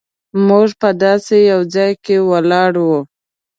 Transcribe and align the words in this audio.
موږ 0.47 0.67
په 0.81 0.89
داسې 1.03 1.35
یو 1.51 1.61
ځای 1.73 1.91
کې 2.03 2.15
ولاړ 2.29 2.71
وو. 2.87 2.99